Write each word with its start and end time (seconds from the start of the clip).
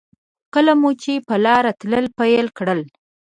کله 0.53 0.73
مو 0.81 0.89
چې 1.03 1.13
په 1.27 1.35
لاره 1.45 1.71
تلل 1.79 2.05
پیل 2.17 2.45
کړل. 2.57 2.81